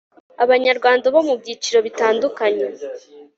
[0.43, 2.65] abanyarwanda bo mu byiciro bitandukanye